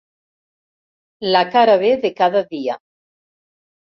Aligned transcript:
La 1.35 1.43
cara 1.57 1.75
be 1.85 1.91
de 2.05 2.11
cada 2.21 2.43
dia. 2.57 2.79